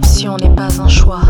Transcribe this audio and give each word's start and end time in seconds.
l'option 0.00 0.36
n'est 0.36 0.54
pas 0.54 0.80
un 0.80 0.88
choix. 0.88 1.20